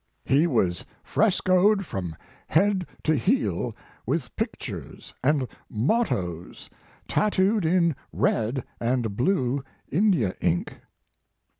[0.25, 2.15] "He was frescoed from
[2.47, 6.71] head to heel with pictures and mottoes
[7.07, 10.81] tatooed in red and blue India ink.